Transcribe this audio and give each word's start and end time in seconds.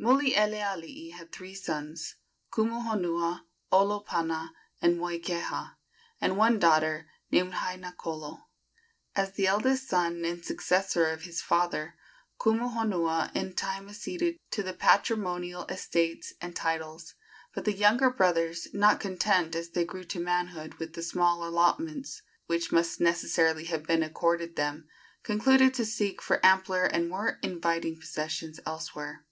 Mulielealii 0.00 1.12
had 1.12 1.30
three 1.30 1.52
sons 1.52 2.14
Kumuhonua, 2.50 3.42
Olopana 3.70 4.48
and 4.80 4.96
Moikeha 4.98 5.74
and 6.22 6.38
one 6.38 6.58
daughter, 6.58 7.08
named 7.30 7.52
Hainakolo. 7.52 8.44
As 9.14 9.32
the 9.32 9.46
eldest 9.46 9.86
son 9.86 10.24
and 10.24 10.42
successor 10.42 11.10
of 11.10 11.24
his 11.24 11.42
father, 11.42 11.96
Kumuhonua 12.40 13.30
in 13.36 13.52
time 13.52 13.90
acceded 13.90 14.38
to 14.52 14.62
the 14.62 14.72
patrimonial 14.72 15.66
estates 15.66 16.32
and 16.40 16.56
titles; 16.56 17.14
but 17.54 17.66
the 17.66 17.74
younger 17.74 18.08
brothers, 18.08 18.68
not 18.72 19.00
content, 19.00 19.54
as 19.54 19.68
they 19.68 19.84
grew 19.84 20.04
to 20.04 20.18
manhood, 20.18 20.72
with 20.78 20.94
the 20.94 21.02
small 21.02 21.46
allotments 21.46 22.22
which 22.46 22.72
must 22.72 23.02
necessarily 23.02 23.64
have 23.64 23.82
been 23.82 24.02
accorded 24.02 24.56
them, 24.56 24.88
concluded 25.22 25.74
to 25.74 25.84
seek 25.84 26.22
for 26.22 26.40
ampler 26.42 26.84
and 26.84 27.10
more 27.10 27.38
inviting 27.42 28.00
possessions 28.00 28.58
elsewhere. 28.64 29.26